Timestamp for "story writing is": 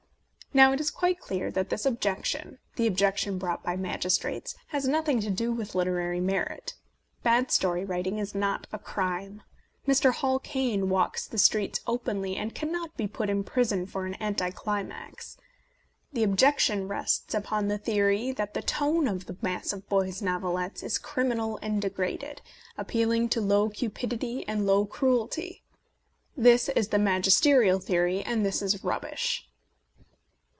7.51-8.35